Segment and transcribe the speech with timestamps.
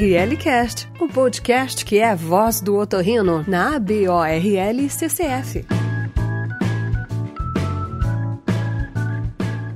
[0.00, 5.66] ORL Cast, o podcast que é a voz do otorrino na ABORL CCF.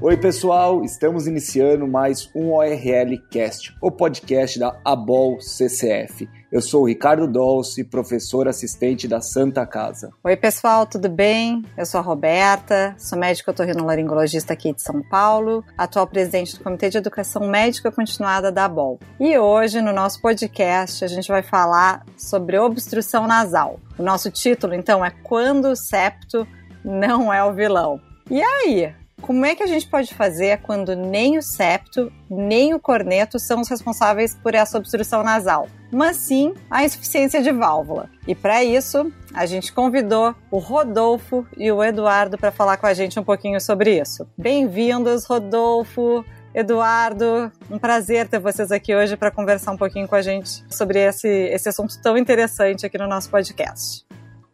[0.01, 6.27] Oi, pessoal, estamos iniciando mais um ORL Cast, o podcast da ABOL CCF.
[6.55, 10.13] Eu sou o Ricardo Dolce, professor assistente da Santa Casa.
[10.23, 11.65] Oi, pessoal, tudo bem?
[11.77, 16.91] Eu sou a Roberta, sou médica otorrinolaringologista aqui de São Paulo, atual presidente do Comitê
[16.91, 19.01] de Educação Médica Continuada da ABOL.
[19.19, 23.81] E hoje, no nosso podcast, a gente vai falar sobre obstrução nasal.
[23.99, 26.47] O nosso título, então, é Quando o septo
[26.85, 28.01] não é o vilão.
[28.31, 32.79] E aí, como é que a gente pode fazer quando nem o septo, nem o
[32.79, 38.11] corneto são os responsáveis por essa obstrução nasal, mas sim a insuficiência de válvula?
[38.29, 42.93] E para isso, a gente convidou o Rodolfo e o Eduardo para falar com a
[42.93, 44.29] gente um pouquinho sobre isso.
[44.37, 46.23] Bem-vindos, Rodolfo!
[46.55, 51.01] Eduardo, um prazer ter vocês aqui hoje para conversar um pouquinho com a gente sobre
[51.01, 54.05] esse, esse assunto tão interessante aqui no nosso podcast.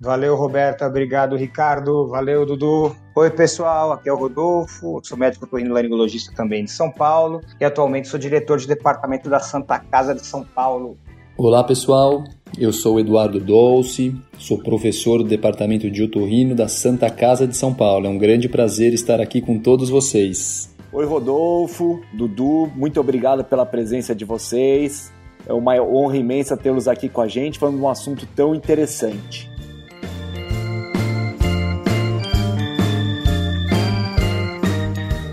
[0.00, 0.86] Valeu, Roberta.
[0.86, 2.08] Obrigado, Ricardo.
[2.08, 2.96] Valeu, Dudu.
[3.14, 3.92] Oi, pessoal.
[3.92, 4.98] Aqui é o Rodolfo.
[5.04, 9.78] Sou médico laringologista também de São Paulo e atualmente sou diretor de departamento da Santa
[9.78, 10.96] Casa de São Paulo.
[11.36, 12.24] Olá, pessoal.
[12.58, 17.74] Eu sou Eduardo Dolce, sou professor do Departamento de Otorrino da Santa Casa de São
[17.74, 18.06] Paulo.
[18.06, 20.74] É um grande prazer estar aqui com todos vocês.
[20.92, 25.12] Oi, Rodolfo, Dudu, muito obrigado pela presença de vocês.
[25.46, 29.49] É uma honra imensa tê-los aqui com a gente falando de um assunto tão interessante.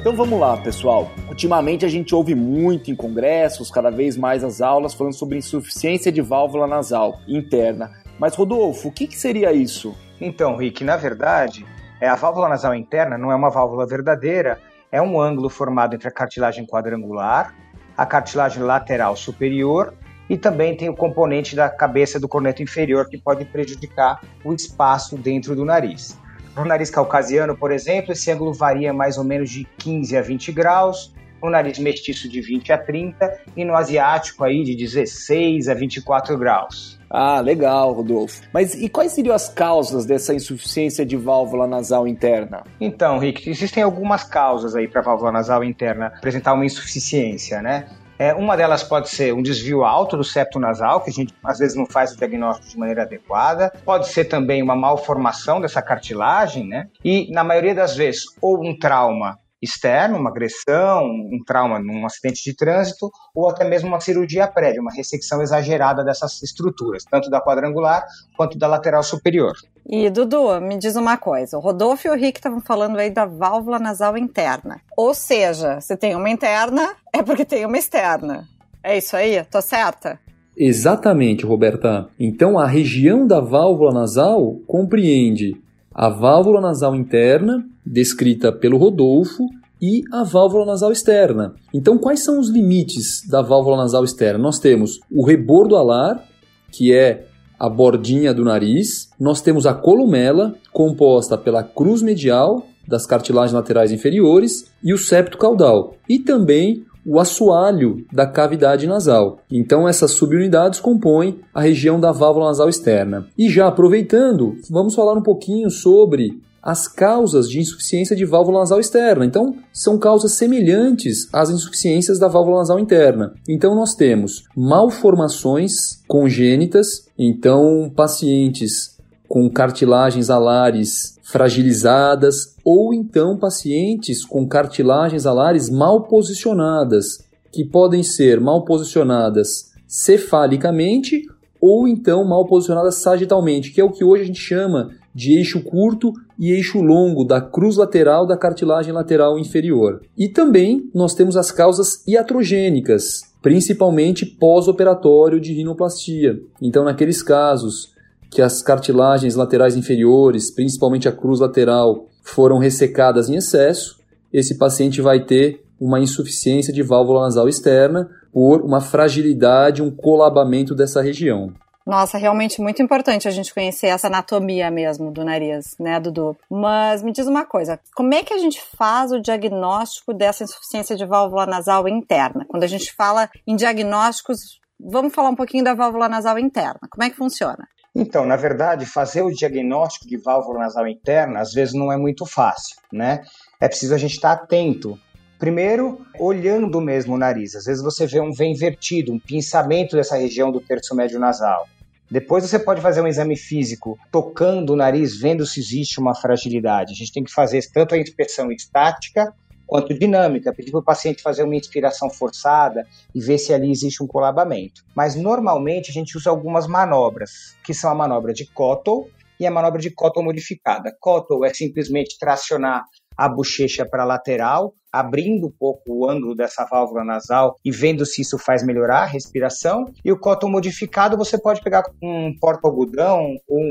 [0.08, 1.12] Então vamos lá, pessoal.
[1.28, 6.10] Ultimamente a gente ouve muito em congressos, cada vez mais as aulas falando sobre insuficiência
[6.14, 7.92] de válvula nasal interna.
[8.18, 9.94] Mas Rodolfo, o que, que seria isso?
[10.22, 11.66] Então, Rick, na verdade,
[12.00, 16.08] é a válvula nasal interna não é uma válvula verdadeira, é um ângulo formado entre
[16.08, 17.54] a cartilagem quadrangular,
[17.98, 19.94] a cartilagem lateral superior
[20.30, 25.18] e também tem o componente da cabeça do corneto inferior que pode prejudicar o espaço
[25.18, 26.18] dentro do nariz.
[26.58, 30.52] No nariz caucasiano, por exemplo, esse ângulo varia mais ou menos de 15 a 20
[30.52, 35.76] graus, no nariz mestiço de 20 a 30 e no asiático aí de 16 a
[35.76, 37.00] 24 graus.
[37.12, 38.42] Ah, legal, Rodolfo.
[38.52, 42.64] Mas e quais seriam as causas dessa insuficiência de válvula nasal interna?
[42.82, 47.88] Então, Rick, existem algumas causas aí para a válvula nasal interna apresentar uma insuficiência, né?
[48.20, 51.60] É, uma delas pode ser um desvio alto do septo nasal, que a gente às
[51.60, 53.72] vezes não faz o diagnóstico de maneira adequada.
[53.86, 56.88] Pode ser também uma malformação dessa cartilagem, né?
[57.04, 62.44] E na maioria das vezes, ou um trauma externo, uma agressão, um trauma num acidente
[62.44, 67.42] de trânsito, ou até mesmo uma cirurgia prévia, uma ressecção exagerada dessas estruturas, tanto da
[67.42, 69.54] quadrangular quanto da lateral superior.
[69.90, 73.26] E Dudu, me diz uma coisa: o Rodolfo e o Rick estavam falando aí da
[73.26, 74.82] válvula nasal interna.
[74.98, 78.46] Ou seja, se tem uma interna, é porque tem uma externa.
[78.84, 79.42] É isso aí?
[79.46, 80.20] Tô certa?
[80.58, 82.08] Exatamente, Roberta.
[82.20, 85.56] Então, a região da válvula nasal compreende
[85.94, 89.48] a válvula nasal interna, descrita pelo Rodolfo,
[89.82, 91.56] e a válvula nasal externa.
[91.74, 94.40] Então, quais são os limites da válvula nasal externa?
[94.40, 96.24] Nós temos o rebordo alar,
[96.72, 97.27] que é
[97.60, 99.10] a bordinha do nariz.
[99.20, 105.38] Nós temos a columela, composta pela cruz medial das cartilagens laterais inferiores e o septo
[105.38, 105.96] caudal.
[106.08, 109.40] E também o assoalho da cavidade nasal.
[109.50, 113.28] Então, essas subunidades compõem a região da válvula nasal externa.
[113.38, 118.78] E já aproveitando, vamos falar um pouquinho sobre as causas de insuficiência de válvula nasal
[118.78, 119.26] externa.
[119.26, 123.34] Então, são causas semelhantes às insuficiências da válvula nasal interna.
[123.48, 128.98] Então, nós temos malformações congênitas, então, pacientes
[129.30, 138.42] com cartilagens alares fragilizadas ou então pacientes com cartilagens alares mal posicionadas, que podem ser
[138.42, 141.24] mal posicionadas cefalicamente
[141.62, 145.64] ou então mal posicionadas sagitalmente, que é o que hoje a gente chama de eixo
[145.64, 150.00] curto e eixo longo da cruz lateral da cartilagem lateral inferior.
[150.16, 156.40] E também nós temos as causas iatrogênicas, principalmente pós-operatório de rinoplastia.
[156.62, 157.96] Então, naqueles casos
[158.30, 163.98] que as cartilagens laterais inferiores, principalmente a cruz lateral, foram ressecadas em excesso,
[164.32, 170.76] esse paciente vai ter uma insuficiência de válvula nasal externa por uma fragilidade, um colabamento
[170.76, 171.54] dessa região.
[171.88, 176.36] Nossa, realmente muito importante a gente conhecer essa anatomia mesmo do nariz, né, Dudu?
[176.52, 180.98] Mas me diz uma coisa, como é que a gente faz o diagnóstico dessa insuficiência
[180.98, 182.46] de válvula nasal interna?
[182.50, 186.82] Quando a gente fala em diagnósticos, vamos falar um pouquinho da válvula nasal interna.
[186.92, 187.66] Como é que funciona?
[187.96, 192.26] Então, na verdade, fazer o diagnóstico de válvula nasal interna às vezes não é muito
[192.26, 193.24] fácil, né?
[193.62, 195.00] É preciso a gente estar atento
[195.40, 197.56] Primeiro, olhando mesmo o nariz.
[197.56, 201.68] Às vezes você vê um vem invertido, um pinçamento dessa região do terço médio nasal.
[202.10, 206.94] Depois você pode fazer um exame físico tocando o nariz, vendo se existe uma fragilidade.
[206.94, 209.34] A gente tem que fazer tanto a inspeção estática
[209.68, 214.02] quanto dinâmica, pedir para o paciente fazer uma inspiração forçada e ver se ali existe
[214.02, 214.82] um colabamento.
[214.96, 219.52] Mas normalmente a gente usa algumas manobras, que são a manobra de Cottle e a
[219.52, 220.96] manobra de Cottle modificada.
[221.02, 222.86] Cottle é simplesmente tracionar
[223.18, 228.06] a bochecha para a lateral, abrindo um pouco o ângulo dessa válvula nasal e vendo
[228.06, 229.86] se isso faz melhorar a respiração.
[230.04, 233.62] E o cotton modificado você pode pegar um porta-algodão ou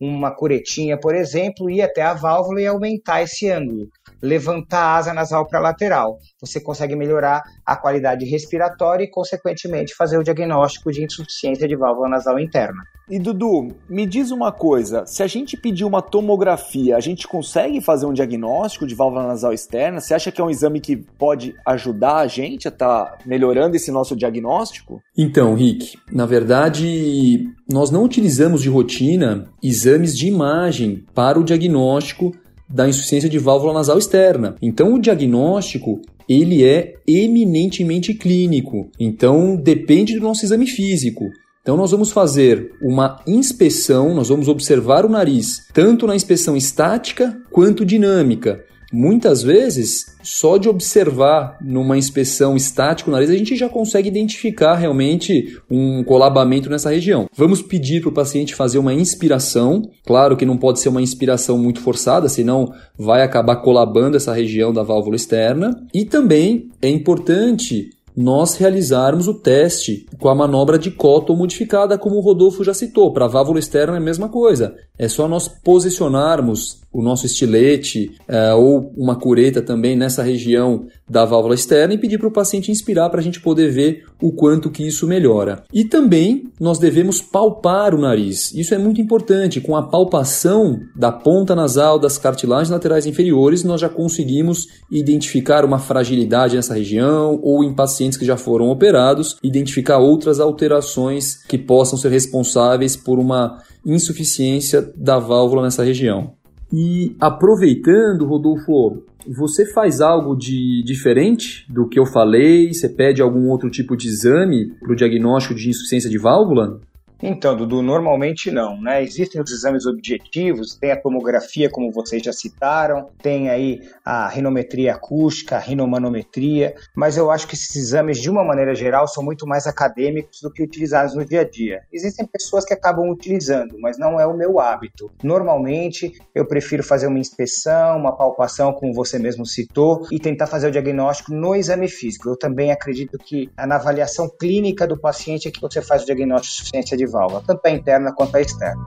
[0.00, 3.88] uma curetinha, por exemplo, ir até a válvula e aumentar esse ângulo
[4.22, 6.18] levantar a asa nasal para a lateral.
[6.40, 12.08] Você consegue melhorar a qualidade respiratória e, consequentemente, fazer o diagnóstico de insuficiência de válvula
[12.08, 12.82] nasal interna.
[13.10, 17.80] E Dudu, me diz uma coisa: se a gente pedir uma tomografia, a gente consegue
[17.80, 20.00] fazer um diagnóstico de válvula nasal externa?
[20.00, 23.74] Você acha que é um exame que pode ajudar a gente a estar tá melhorando
[23.74, 25.00] esse nosso diagnóstico?
[25.18, 32.32] Então, Rick, na verdade, nós não utilizamos de rotina exames de imagem para o diagnóstico
[32.72, 34.54] da insuficiência de válvula nasal externa.
[34.62, 38.88] Então, o diagnóstico ele é eminentemente clínico.
[38.98, 41.24] Então, depende do nosso exame físico.
[41.60, 47.36] Então, nós vamos fazer uma inspeção, nós vamos observar o nariz, tanto na inspeção estática
[47.50, 48.64] quanto dinâmica.
[48.92, 54.74] Muitas vezes, só de observar numa inspeção estática o nariz, a gente já consegue identificar
[54.74, 57.26] realmente um colabamento nessa região.
[57.36, 59.88] Vamos pedir para o paciente fazer uma inspiração.
[60.04, 64.72] Claro que não pode ser uma inspiração muito forçada, senão vai acabar colabando essa região
[64.72, 65.70] da válvula externa.
[65.94, 72.16] E também é importante nós realizarmos o teste com a manobra de Cotton modificada, como
[72.16, 73.12] o Rodolfo já citou.
[73.12, 74.74] Para a válvula externa é a mesma coisa.
[75.00, 81.24] É só nós posicionarmos o nosso estilete é, ou uma cureta também nessa região da
[81.24, 84.70] válvula externa e pedir para o paciente inspirar para a gente poder ver o quanto
[84.70, 85.62] que isso melhora.
[85.72, 88.52] E também nós devemos palpar o nariz.
[88.52, 89.58] Isso é muito importante.
[89.58, 95.78] Com a palpação da ponta nasal das cartilagens laterais inferiores, nós já conseguimos identificar uma
[95.78, 101.98] fragilidade nessa região ou em pacientes que já foram operados, identificar outras alterações que possam
[101.98, 106.34] ser responsáveis por uma insuficiência da válvula nessa região.
[106.72, 112.72] E aproveitando, Rodolfo, você faz algo de diferente do que eu falei?
[112.72, 116.80] Você pede algum outro tipo de exame para o diagnóstico de insuficiência de válvula?
[117.22, 119.02] Então, Dudu, normalmente não, né?
[119.02, 124.94] Existem os exames objetivos, tem a tomografia, como vocês já citaram, tem aí a rinometria
[124.94, 129.46] acústica, a rinomanometria, mas eu acho que esses exames, de uma maneira geral, são muito
[129.46, 131.82] mais acadêmicos do que utilizados no dia a dia.
[131.92, 135.10] Existem pessoas que acabam utilizando, mas não é o meu hábito.
[135.22, 140.68] Normalmente, eu prefiro fazer uma inspeção, uma palpação, como você mesmo citou, e tentar fazer
[140.68, 142.30] o diagnóstico no exame físico.
[142.30, 146.50] Eu também acredito que na avaliação clínica do paciente é que você faz o diagnóstico
[146.50, 148.84] de suficiência de válvula, tanto a interna quanto a externa.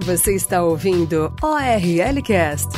[0.00, 2.68] Você está ouvindo ORLcast.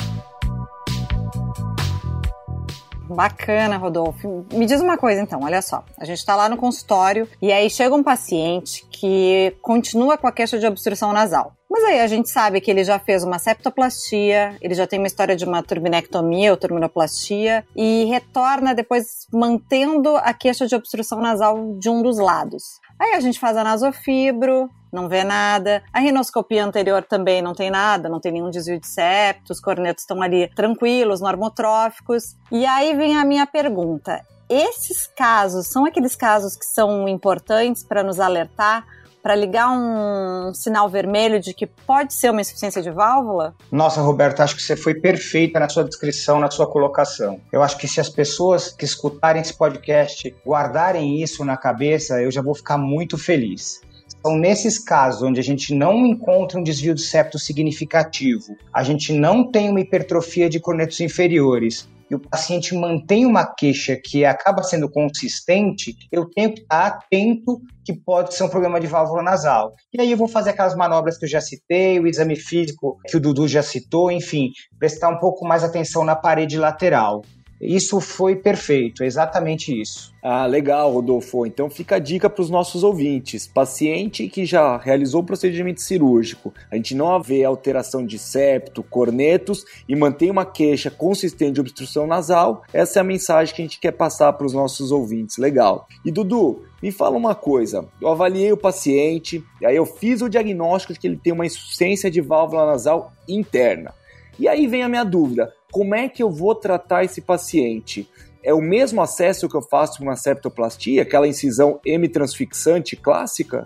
[3.09, 4.47] Bacana, Rodolfo.
[4.53, 5.85] Me diz uma coisa então, olha só.
[5.99, 10.33] A gente está lá no consultório e aí chega um paciente que continua com a
[10.33, 11.53] queixa de obstrução nasal.
[11.71, 15.07] Mas aí a gente sabe que ele já fez uma septoplastia, ele já tem uma
[15.07, 21.77] história de uma turbinectomia ou turbinoplastia e retorna depois mantendo a queixa de obstrução nasal
[21.79, 22.81] de um dos lados.
[22.99, 25.81] Aí a gente faz a nasofibro, não vê nada.
[25.93, 30.03] A rinoscopia anterior também não tem nada, não tem nenhum desvio de septo, os cornetos
[30.03, 32.37] estão ali tranquilos, normotróficos.
[32.51, 38.03] E aí vem a minha pergunta: esses casos são aqueles casos que são importantes para
[38.03, 38.85] nos alertar
[39.23, 43.55] para ligar um sinal vermelho de que pode ser uma insuficiência de válvula?
[43.71, 47.41] Nossa, Roberto, acho que você foi perfeita na sua descrição, na sua colocação.
[47.53, 52.31] Eu acho que se as pessoas que escutarem esse podcast guardarem isso na cabeça, eu
[52.31, 53.81] já vou ficar muito feliz.
[54.23, 59.13] São nesses casos onde a gente não encontra um desvio de septo significativo, a gente
[59.13, 64.63] não tem uma hipertrofia de cornetos inferiores, e o paciente mantém uma queixa que acaba
[64.63, 69.73] sendo consistente, eu tenho que estar atento que pode ser um problema de válvula nasal.
[69.93, 73.17] E aí eu vou fazer aquelas manobras que eu já citei, o exame físico que
[73.17, 77.23] o Dudu já citou, enfim, prestar um pouco mais atenção na parede lateral.
[77.61, 80.15] Isso foi perfeito, exatamente isso.
[80.23, 81.45] Ah, legal, Rodolfo.
[81.45, 83.47] Então fica a dica para os nossos ouvintes.
[83.47, 89.65] Paciente que já realizou o procedimento cirúrgico, a gente não vê alteração de septo, cornetos
[89.87, 93.81] e mantém uma queixa consistente de obstrução nasal, essa é a mensagem que a gente
[93.81, 95.37] quer passar para os nossos ouvintes.
[95.37, 95.87] Legal.
[96.05, 97.87] E Dudu, me fala uma coisa.
[98.01, 102.11] Eu avaliei o paciente, aí eu fiz o diagnóstico de que ele tem uma insuficiência
[102.11, 103.95] de válvula nasal interna.
[104.39, 108.09] E aí vem a minha dúvida: como é que eu vou tratar esse paciente?
[108.43, 113.65] É o mesmo acesso que eu faço com uma septoplastia, aquela incisão hemitransfixante clássica?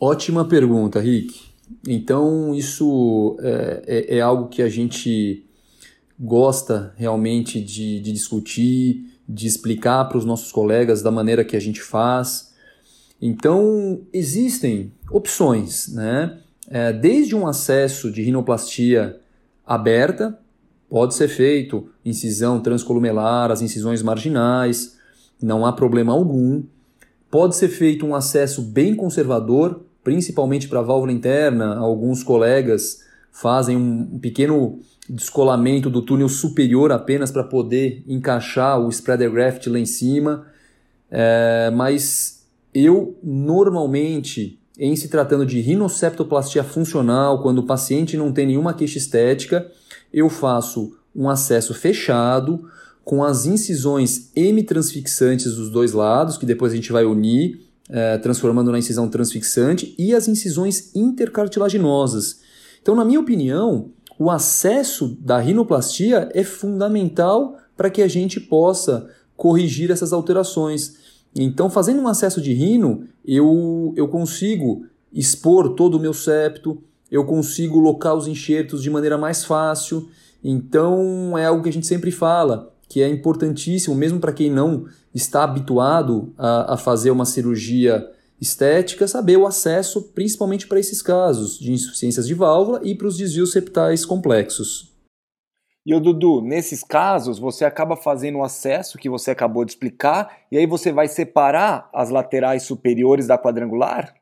[0.00, 1.52] Ótima pergunta, Rick.
[1.86, 5.46] Então, isso é, é, é algo que a gente
[6.18, 11.60] gosta realmente de, de discutir, de explicar para os nossos colegas da maneira que a
[11.60, 12.52] gente faz.
[13.20, 16.38] Então, existem opções, né?
[16.68, 19.20] É, desde um acesso de rinoplastia
[19.64, 20.38] aberta,
[20.92, 24.98] pode ser feito incisão transcolumelar, as incisões marginais,
[25.42, 26.64] não há problema algum.
[27.30, 32.98] Pode ser feito um acesso bem conservador, principalmente para a válvula interna, alguns colegas
[33.30, 39.78] fazem um pequeno descolamento do túnel superior apenas para poder encaixar o spreader graft lá
[39.78, 40.46] em cima.
[41.10, 48.46] É, mas eu normalmente, em se tratando de rinoceptoplastia funcional, quando o paciente não tem
[48.46, 49.72] nenhuma queixa estética,
[50.12, 52.64] eu faço um acesso fechado
[53.04, 58.70] com as incisões hemitransfixantes dos dois lados, que depois a gente vai unir é, transformando
[58.70, 62.40] na incisão transfixante, e as incisões intercartilaginosas.
[62.80, 69.08] Então, na minha opinião, o acesso da rinoplastia é fundamental para que a gente possa
[69.36, 70.96] corrigir essas alterações.
[71.34, 77.26] Então, fazendo um acesso de rino, eu, eu consigo expor todo o meu septo, eu
[77.26, 80.08] consigo locar os enxertos de maneira mais fácil.
[80.42, 84.86] Então, é algo que a gente sempre fala, que é importantíssimo, mesmo para quem não
[85.14, 91.58] está habituado a, a fazer uma cirurgia estética, saber o acesso principalmente para esses casos
[91.58, 94.90] de insuficiências de válvula e para os desvios septais complexos.
[95.84, 100.38] E o Dudu, nesses casos, você acaba fazendo o acesso que você acabou de explicar,
[100.50, 104.14] e aí você vai separar as laterais superiores da quadrangular?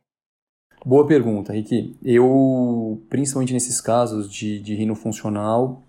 [0.84, 1.94] Boa pergunta, Ricky.
[2.02, 5.82] Eu, principalmente nesses casos de, de rino funcional,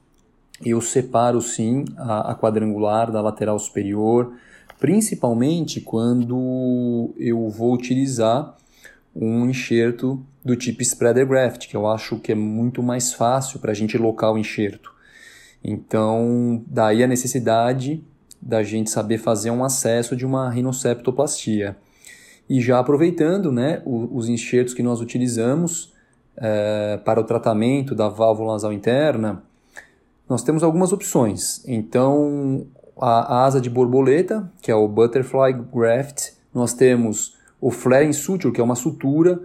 [0.65, 4.33] eu separo sim a, a quadrangular da lateral superior,
[4.79, 8.57] principalmente quando eu vou utilizar
[9.15, 13.71] um enxerto do tipo spreader graft, que eu acho que é muito mais fácil para
[13.71, 14.91] a gente locar o enxerto.
[15.63, 18.03] Então, daí a necessidade
[18.41, 21.77] da gente saber fazer um acesso de uma rinoceptoplastia.
[22.51, 25.93] E já aproveitando né, os enxertos que nós utilizamos
[26.35, 29.41] é, para o tratamento da válvula nasal interna,
[30.27, 31.63] nós temos algumas opções.
[31.65, 32.67] Então,
[32.99, 38.59] a asa de borboleta, que é o Butterfly Graft, nós temos o Flaring Suture, que
[38.59, 39.41] é uma sutura,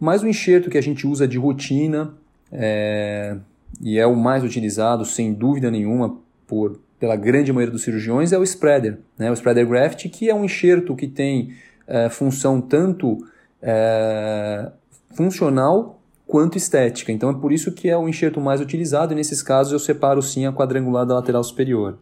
[0.00, 2.14] mais o enxerto que a gente usa de rotina,
[2.50, 3.36] é,
[3.78, 8.38] e é o mais utilizado, sem dúvida nenhuma, por, pela grande maioria dos cirurgiões, é
[8.38, 9.00] o Spreader.
[9.18, 9.30] Né?
[9.30, 11.52] O Spreader Graft, que é um enxerto que tem
[11.88, 13.18] é, função tanto
[13.62, 14.70] é,
[15.16, 17.10] funcional quanto estética.
[17.10, 20.22] Então é por isso que é o enxerto mais utilizado, e nesses casos eu separo
[20.22, 21.98] sim a quadrangular da lateral superior.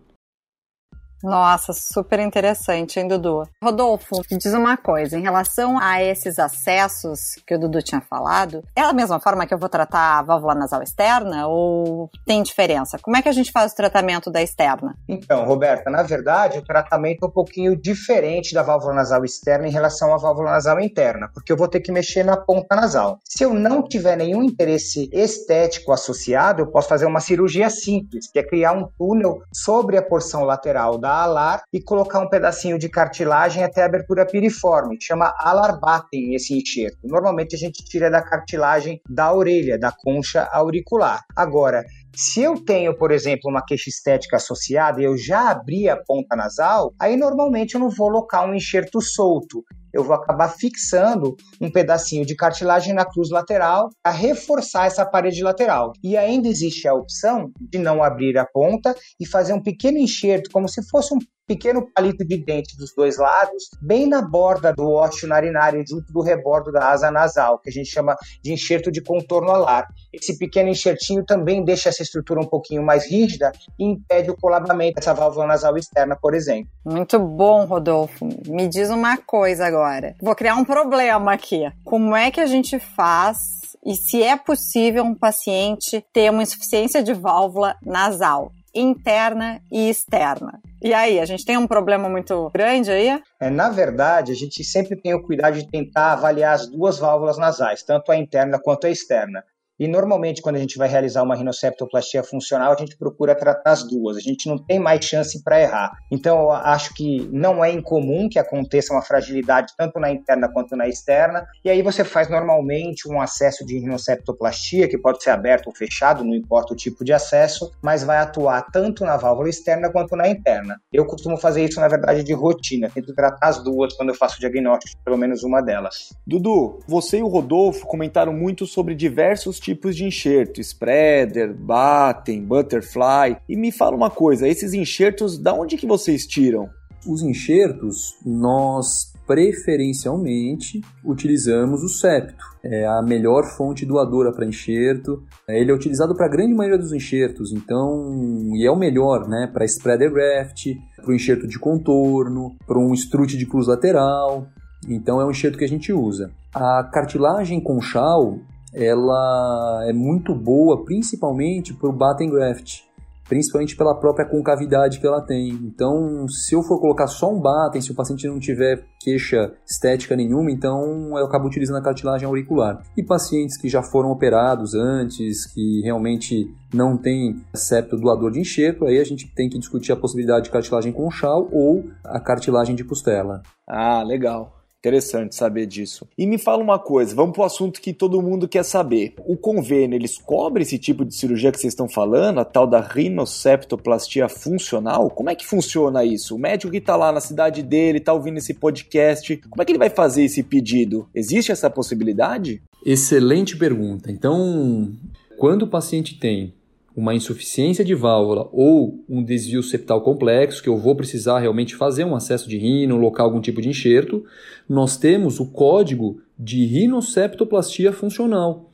[1.22, 3.42] Nossa, super interessante, hein, Dudu?
[3.62, 8.82] Rodolfo, diz uma coisa, em relação a esses acessos que o Dudu tinha falado, é
[8.82, 12.98] a mesma forma que eu vou tratar a válvula nasal externa ou tem diferença?
[13.00, 14.94] Como é que a gente faz o tratamento da externa?
[15.08, 19.72] Então, Roberta, na verdade, o tratamento é um pouquinho diferente da válvula nasal externa em
[19.72, 23.18] relação à válvula nasal interna, porque eu vou ter que mexer na ponta nasal.
[23.24, 28.38] Se eu não tiver nenhum interesse estético associado, eu posso fazer uma cirurgia simples, que
[28.38, 32.88] é criar um túnel sobre a porção lateral da alar e colocar um pedacinho de
[32.88, 34.96] cartilagem até a abertura piriforme.
[35.00, 36.98] Chama alarbatem esse enxerto.
[37.04, 41.22] Normalmente a gente tira da cartilagem da orelha, da concha auricular.
[41.36, 41.84] Agora,
[42.14, 46.34] se eu tenho, por exemplo, uma queixa estética associada e eu já abri a ponta
[46.34, 49.64] nasal, aí normalmente eu não vou colocar um enxerto solto
[49.96, 55.42] eu vou acabar fixando um pedacinho de cartilagem na cruz lateral para reforçar essa parede
[55.42, 55.92] lateral.
[56.04, 60.50] E ainda existe a opção de não abrir a ponta e fazer um pequeno enxerto,
[60.52, 64.90] como se fosse um pequeno palito de dente dos dois lados, bem na borda do
[64.90, 69.02] ósseo narinário, junto do rebordo da asa nasal, que a gente chama de enxerto de
[69.02, 69.86] contorno alar.
[70.12, 74.96] Esse pequeno enxertinho também deixa essa estrutura um pouquinho mais rígida e impede o colabamento
[74.96, 76.70] dessa válvula nasal externa, por exemplo.
[76.84, 78.26] Muito bom, Rodolfo.
[78.46, 80.14] Me diz uma coisa agora.
[80.20, 81.70] Vou criar um problema aqui.
[81.84, 83.38] Como é que a gente faz
[83.84, 88.50] e se é possível um paciente ter uma insuficiência de válvula nasal?
[88.80, 90.60] Interna e externa.
[90.82, 93.20] E aí, a gente tem um problema muito grande aí?
[93.40, 97.38] É, na verdade, a gente sempre tem o cuidado de tentar avaliar as duas válvulas
[97.38, 99.42] nasais, tanto a interna quanto a externa.
[99.78, 103.86] E normalmente, quando a gente vai realizar uma rinoceptoplastia funcional, a gente procura tratar as
[103.86, 104.16] duas.
[104.16, 105.92] A gente não tem mais chance para errar.
[106.10, 110.74] Então, eu acho que não é incomum que aconteça uma fragilidade tanto na interna quanto
[110.74, 111.46] na externa.
[111.64, 116.24] E aí você faz normalmente um acesso de rinoceptoplastia, que pode ser aberto ou fechado,
[116.24, 120.28] não importa o tipo de acesso, mas vai atuar tanto na válvula externa quanto na
[120.28, 120.80] interna.
[120.90, 122.90] Eu costumo fazer isso, na verdade, de rotina.
[122.92, 126.14] Tento tratar as duas quando eu faço o diagnóstico, pelo menos uma delas.
[126.26, 133.36] Dudu, você e o Rodolfo comentaram muito sobre diversos tipos de enxerto, spreader, batten, butterfly.
[133.48, 136.70] E me fala uma coisa, esses enxertos, da onde que vocês tiram?
[137.04, 142.44] Os enxertos, nós preferencialmente utilizamos o septo.
[142.62, 145.24] É a melhor fonte doadora para enxerto.
[145.48, 149.50] Ele é utilizado para a grande maioria dos enxertos, então, e é o melhor, né,
[149.52, 154.46] para spreader graft, para o enxerto de contorno, para um strut de cruz lateral.
[154.88, 156.30] Então é um enxerto que a gente usa.
[156.54, 158.38] A cartilagem conchal,
[158.76, 162.82] ela é muito boa, principalmente para o batten graft,
[163.26, 165.48] principalmente pela própria concavidade que ela tem.
[165.48, 170.14] Então, se eu for colocar só um batten, se o paciente não tiver queixa estética
[170.14, 172.82] nenhuma, então eu acabo utilizando a cartilagem auricular.
[172.94, 178.84] E pacientes que já foram operados antes, que realmente não tem septo doador de enxerto,
[178.84, 182.84] aí a gente tem que discutir a possibilidade de cartilagem conchal ou a cartilagem de
[182.84, 183.42] costela.
[183.66, 184.55] Ah, legal.
[184.78, 186.06] Interessante saber disso.
[186.16, 189.14] E me fala uma coisa, vamos para o assunto que todo mundo quer saber.
[189.26, 192.80] O convênio, eles cobrem esse tipo de cirurgia que vocês estão falando, a tal da
[192.80, 195.10] rinoceptoplastia funcional?
[195.10, 196.36] Como é que funciona isso?
[196.36, 199.72] O médico que está lá na cidade dele, está ouvindo esse podcast, como é que
[199.72, 201.08] ele vai fazer esse pedido?
[201.14, 202.62] Existe essa possibilidade?
[202.84, 204.12] Excelente pergunta.
[204.12, 204.92] Então,
[205.36, 206.54] quando o paciente tem
[206.96, 212.04] uma insuficiência de válvula ou um desvio septal complexo, que eu vou precisar realmente fazer
[212.04, 214.24] um acesso de rino, locar algum tipo de enxerto,
[214.66, 218.70] nós temos o código de rinoceptoplastia funcional.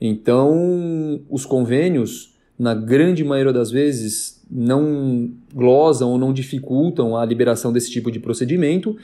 [0.00, 7.72] Então, os convênios, na grande maioria das vezes, não glosam ou não dificultam a liberação
[7.72, 8.96] desse tipo de procedimento.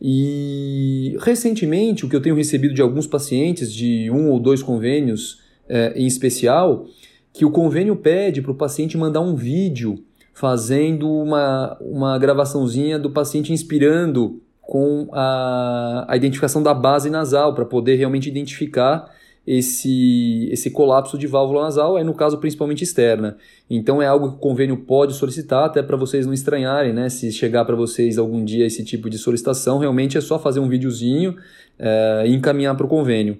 [0.00, 5.40] E recentemente, o que eu tenho recebido de alguns pacientes, de um ou dois convênios
[5.66, 6.86] é, em especial,
[7.34, 13.10] que o convênio pede para o paciente mandar um vídeo fazendo uma, uma gravaçãozinha do
[13.10, 19.12] paciente inspirando com a, a identificação da base nasal, para poder realmente identificar
[19.46, 23.36] esse, esse colapso de válvula nasal, aí no caso principalmente externa.
[23.68, 27.08] Então é algo que o convênio pode solicitar, até para vocês não estranharem, né?
[27.08, 30.68] Se chegar para vocês algum dia esse tipo de solicitação, realmente é só fazer um
[30.68, 31.36] videozinho
[31.78, 33.38] é, e encaminhar para o convênio.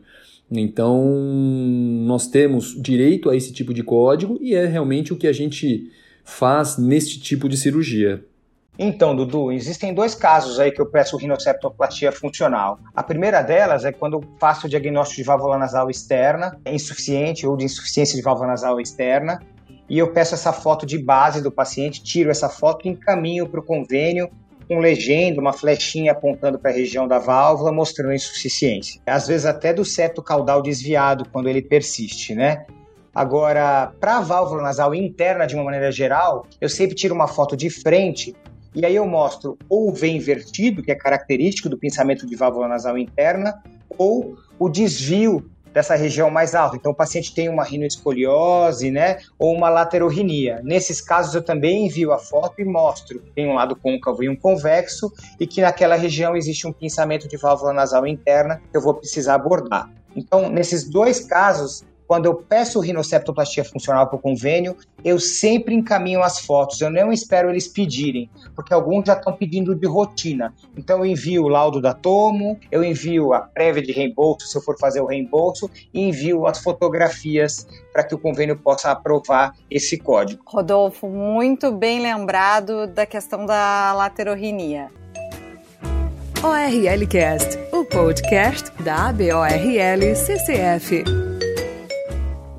[0.50, 1.04] Então,
[2.06, 5.90] nós temos direito a esse tipo de código e é realmente o que a gente
[6.24, 8.24] faz neste tipo de cirurgia.
[8.76, 12.78] Então, Dudu, existem dois casos aí que eu peço rinoceptoplastia funcional.
[12.94, 17.56] A primeira delas é quando eu faço o diagnóstico de válvula nasal externa, insuficiente ou
[17.56, 19.40] de insuficiência de válvula nasal externa,
[19.88, 23.60] e eu peço essa foto de base do paciente, tiro essa foto e encaminho para
[23.60, 24.28] o convênio
[24.68, 29.00] com legenda, uma flechinha apontando para a região da válvula, mostrando insuficiência.
[29.06, 32.66] Às vezes até do septo caudal desviado, quando ele persiste, né?
[33.14, 37.56] Agora, para a válvula nasal interna, de uma maneira geral, eu sempre tiro uma foto
[37.56, 38.34] de frente
[38.74, 42.66] e aí eu mostro ou o V invertido, que é característico do pensamento de válvula
[42.66, 43.62] nasal interna,
[43.96, 46.76] ou o desvio dessa região mais alta.
[46.76, 50.60] Então, o paciente tem uma rinoescoliose, né, ou uma laterorrinia.
[50.62, 54.36] Nesses casos, eu também envio a foto e mostro tem um lado côncavo e um
[54.36, 58.94] convexo e que naquela região existe um pinçamento de válvula nasal interna que eu vou
[58.94, 59.90] precisar abordar.
[60.14, 66.22] Então, nesses dois casos, quando eu peço rinoceptoplastia funcional para o convênio, eu sempre encaminho
[66.22, 70.52] as fotos, eu não espero eles pedirem, porque alguns já estão pedindo de rotina.
[70.76, 74.62] Então eu envio o laudo da Tomo, eu envio a prévia de reembolso, se eu
[74.62, 79.96] for fazer o reembolso, e envio as fotografias para que o convênio possa aprovar esse
[79.98, 80.42] código.
[80.46, 84.90] Rodolfo, muito bem lembrado da questão da laterorrinia.
[86.42, 91.23] ORLcast, o podcast da ABORL CCF.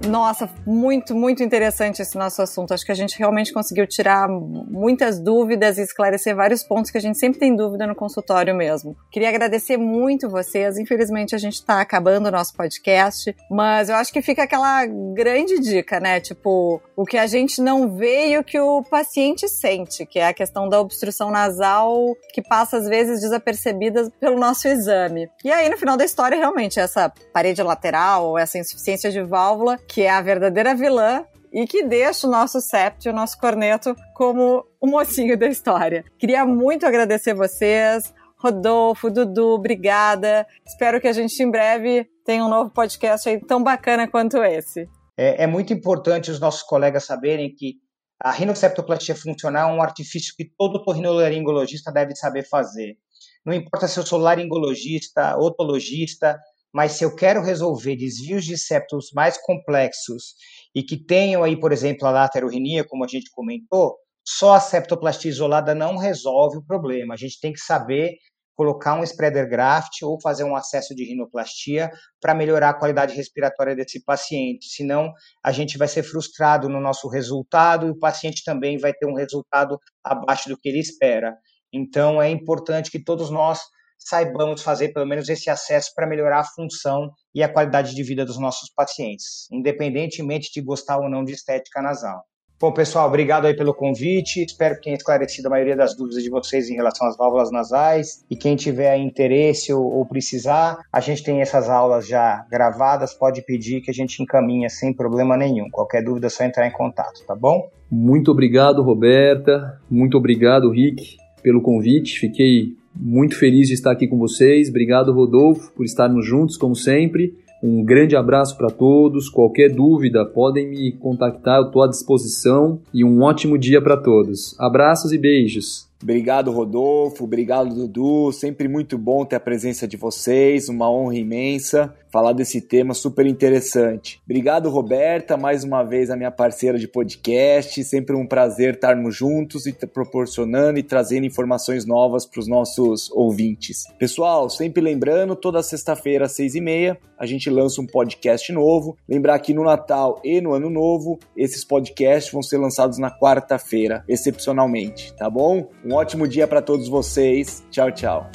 [0.08, 2.74] Nossa, muito, muito interessante esse nosso assunto.
[2.74, 7.02] Acho que a gente realmente conseguiu tirar muitas dúvidas e esclarecer vários pontos que a
[7.02, 8.96] gente sempre tem dúvida no consultório mesmo.
[9.12, 10.78] Queria agradecer muito vocês.
[10.78, 15.60] Infelizmente, a gente está acabando o nosso podcast, mas eu acho que fica aquela grande
[15.60, 16.20] dica, né?
[16.20, 20.28] Tipo, o que a gente não vê e o que o paciente sente, que é
[20.28, 25.28] a questão da obstrução nasal que passa às vezes desapercebida pelo nosso exame.
[25.44, 29.80] E aí, no final da história, realmente, essa parede lateral ou essa insuficiência de válvula
[29.96, 33.96] que é a verdadeira vilã e que deixa o nosso septo e o nosso corneto
[34.14, 36.04] como o mocinho da história.
[36.20, 38.14] Queria muito agradecer vocês.
[38.38, 40.46] Rodolfo, Dudu, obrigada.
[40.68, 44.86] Espero que a gente em breve tem um novo podcast aí tão bacana quanto esse.
[45.16, 47.76] É, é muito importante os nossos colegas saberem que
[48.22, 52.98] a rinoceptoplastia funcional é um artifício que todo torrinolaringologista deve saber fazer.
[53.46, 56.38] Não importa se eu sou laringologista, otologista,
[56.76, 60.36] mas se eu quero resolver desvios de septos mais complexos
[60.76, 63.96] e que tenham aí, por exemplo, a laterorrenia, como a gente comentou,
[64.28, 67.14] só a septoplastia isolada não resolve o problema.
[67.14, 68.18] A gente tem que saber
[68.56, 73.74] colocar um spreader graft ou fazer um acesso de rinoplastia para melhorar a qualidade respiratória
[73.74, 74.66] desse paciente.
[74.66, 79.06] Senão, a gente vai ser frustrado no nosso resultado e o paciente também vai ter
[79.06, 81.38] um resultado abaixo do que ele espera.
[81.72, 83.62] Então, é importante que todos nós
[84.06, 88.24] saibamos fazer pelo menos esse acesso para melhorar a função e a qualidade de vida
[88.24, 92.24] dos nossos pacientes, independentemente de gostar ou não de estética nasal.
[92.58, 94.42] Bom, pessoal, obrigado aí pelo convite.
[94.42, 98.24] Espero que tenha esclarecido a maioria das dúvidas de vocês em relação às válvulas nasais.
[98.32, 103.14] E quem tiver interesse ou, ou, precisar, a gente tem essas aulas já gravadas.
[103.14, 105.70] Pode pedir que a gente encaminha sem problema nenhum.
[105.70, 107.70] Qualquer dúvida é só entrar em contato, tá bom?
[107.92, 109.78] Muito obrigado, Roberta.
[109.92, 112.18] Muito obrigado, Rick, pelo convite.
[112.18, 114.70] Fiquei muito feliz de estar aqui com vocês.
[114.70, 117.34] Obrigado, Rodolfo, por estarmos juntos, como sempre.
[117.62, 119.30] Um grande abraço para todos.
[119.30, 122.80] Qualquer dúvida, podem me contactar, eu estou à disposição.
[122.94, 124.56] E um ótimo dia para todos.
[124.60, 125.88] Abraços e beijos.
[126.02, 127.24] Obrigado, Rodolfo.
[127.24, 128.32] Obrigado, Dudu.
[128.32, 130.70] Sempre muito bom ter a presença de vocês.
[130.70, 134.22] Uma honra imensa falar desse tema super interessante.
[134.24, 137.84] Obrigado, Roberta, mais uma vez a minha parceira de podcast.
[137.84, 143.84] Sempre um prazer estarmos juntos e proporcionando e trazendo informações novas para os nossos ouvintes.
[144.00, 148.98] Pessoal, sempre lembrando, toda sexta-feira às seis e meia a gente lança um podcast novo.
[149.10, 154.06] Lembrar que no Natal e no Ano Novo esses podcasts vão ser lançados na quarta-feira,
[154.08, 155.70] excepcionalmente, tá bom?
[155.86, 157.64] Um ótimo dia para todos vocês.
[157.70, 158.32] Tchau, tchau.